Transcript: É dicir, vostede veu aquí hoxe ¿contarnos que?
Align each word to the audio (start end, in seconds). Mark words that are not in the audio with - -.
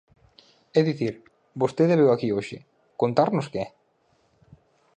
É 0.79 0.81
dicir, 0.89 1.15
vostede 1.61 1.97
veu 1.99 2.09
aquí 2.11 2.29
hoxe 2.31 2.57
¿contarnos 3.01 3.47
que? 3.53 3.63